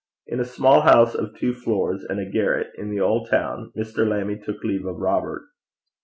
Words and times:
In 0.25 0.39
a 0.39 0.45
small 0.45 0.81
house 0.81 1.13
of 1.13 1.37
two 1.37 1.53
floors 1.53 2.03
and 2.03 2.19
a 2.19 2.25
garret, 2.27 2.71
in 2.75 2.89
the 2.89 2.99
old 3.01 3.29
town, 3.29 3.71
Mr. 3.77 3.97
Lammie 3.99 4.43
took 4.43 4.63
leave 4.63 4.87
of 4.87 4.95
Robert. 4.97 5.43